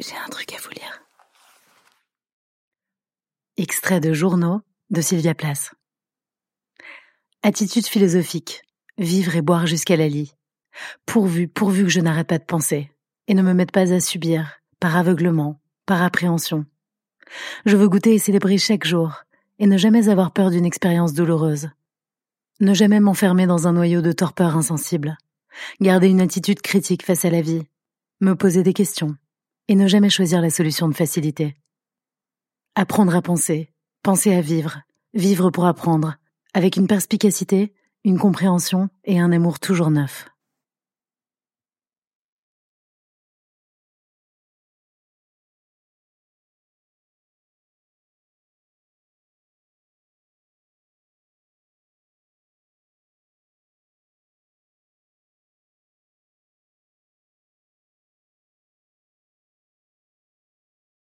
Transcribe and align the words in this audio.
J'ai 0.00 0.16
un 0.16 0.28
truc 0.28 0.52
à 0.52 0.60
vous 0.60 0.70
lire. 0.70 1.02
Extrait 3.56 4.00
de 4.00 4.12
journaux 4.12 4.60
de 4.90 5.00
Sylvia 5.00 5.36
Place. 5.36 5.72
Attitude 7.44 7.86
philosophique. 7.86 8.62
Vivre 8.98 9.36
et 9.36 9.42
boire 9.42 9.68
jusqu'à 9.68 9.96
la 9.96 10.08
lie. 10.08 10.34
Pourvu, 11.06 11.46
pourvu 11.46 11.84
que 11.84 11.90
je 11.90 12.00
n'arrête 12.00 12.26
pas 12.26 12.38
de 12.38 12.44
penser 12.44 12.90
et 13.28 13.34
ne 13.34 13.42
me 13.42 13.54
mette 13.54 13.70
pas 13.70 13.92
à 13.92 14.00
subir, 14.00 14.60
par 14.80 14.96
aveuglement, 14.96 15.60
par 15.86 16.02
appréhension. 16.02 16.66
Je 17.64 17.76
veux 17.76 17.88
goûter 17.88 18.14
et 18.14 18.18
célébrer 18.18 18.58
chaque 18.58 18.84
jour 18.84 19.22
et 19.60 19.68
ne 19.68 19.78
jamais 19.78 20.08
avoir 20.08 20.32
peur 20.32 20.50
d'une 20.50 20.66
expérience 20.66 21.14
douloureuse. 21.14 21.70
Ne 22.58 22.74
jamais 22.74 22.98
m'enfermer 22.98 23.46
dans 23.46 23.68
un 23.68 23.72
noyau 23.72 24.02
de 24.02 24.12
torpeur 24.12 24.56
insensible. 24.56 25.16
Garder 25.80 26.08
une 26.08 26.20
attitude 26.20 26.62
critique 26.62 27.04
face 27.04 27.24
à 27.24 27.30
la 27.30 27.40
vie. 27.40 27.62
Me 28.20 28.34
poser 28.34 28.64
des 28.64 28.72
questions 28.72 29.16
et 29.68 29.74
ne 29.74 29.86
jamais 29.86 30.10
choisir 30.10 30.40
la 30.40 30.50
solution 30.50 30.88
de 30.88 30.94
facilité. 30.94 31.56
Apprendre 32.74 33.14
à 33.14 33.22
penser, 33.22 33.70
penser 34.02 34.34
à 34.34 34.40
vivre, 34.40 34.82
vivre 35.14 35.50
pour 35.50 35.66
apprendre, 35.66 36.16
avec 36.52 36.76
une 36.76 36.86
perspicacité, 36.86 37.72
une 38.04 38.18
compréhension 38.18 38.88
et 39.04 39.18
un 39.18 39.32
amour 39.32 39.60
toujours 39.60 39.90
neuf. 39.90 40.28